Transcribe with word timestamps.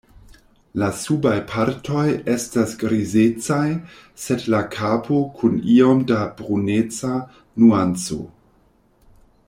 La 0.83 0.87
subaj 0.99 1.33
partoj 1.51 2.05
estas 2.35 2.71
grizecaj, 2.83 3.67
sed 4.23 4.47
la 4.55 4.63
kapo 4.79 5.19
kun 5.41 5.61
iom 5.75 6.01
da 6.13 6.19
bruneca 6.41 7.13
nuanco. 7.21 8.19